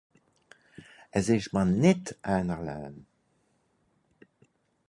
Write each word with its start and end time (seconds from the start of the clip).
Es 1.17 1.27
ìsch 1.35 1.51
mìr 1.53 1.67
nìtt 1.81 2.05
einerlei. 2.31 2.93